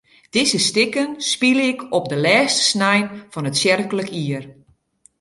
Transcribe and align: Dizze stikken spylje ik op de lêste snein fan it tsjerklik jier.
Dizze 0.29 0.59
stikken 0.59 1.15
spylje 1.21 1.61
ik 1.63 1.81
op 1.99 2.05
de 2.11 2.15
lêste 2.25 2.61
snein 2.71 3.05
fan 3.31 3.47
it 3.49 3.55
tsjerklik 3.57 4.09
jier. 4.17 4.43